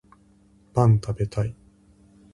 [0.73, 1.55] パン食べたい